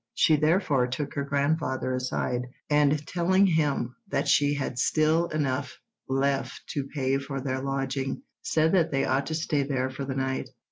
[0.15, 5.77] She therefore took her grandfather aside, and telling him that she had still enough
[6.09, 10.15] left to pay for their lodging, said that they ought to stay there for the
[10.15, 10.49] night.